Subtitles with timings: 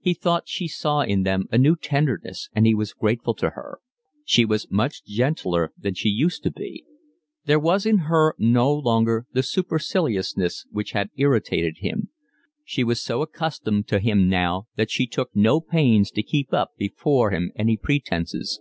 [0.00, 3.78] He thought he saw in them a new tenderness, and he was grateful to her.
[4.24, 6.84] She was much gentler than she used to be.
[7.44, 12.08] There was in her no longer the superciliousness which had irritated him.
[12.64, 16.72] She was so accustomed to him now that she took no pains to keep up
[16.76, 18.60] before him any pretences.